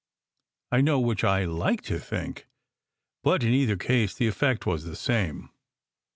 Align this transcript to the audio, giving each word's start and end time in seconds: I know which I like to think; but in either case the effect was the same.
I 0.71 0.81
know 0.81 0.99
which 0.99 1.23
I 1.23 1.45
like 1.45 1.83
to 1.83 1.99
think; 1.99 2.47
but 3.23 3.43
in 3.43 3.53
either 3.53 3.77
case 3.77 4.15
the 4.15 4.25
effect 4.25 4.65
was 4.65 4.83
the 4.83 4.95
same. 4.95 5.51